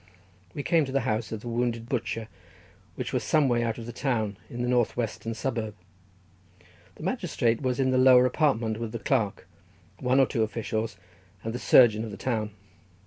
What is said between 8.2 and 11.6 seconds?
apartment with the clerk, one or two officials, and the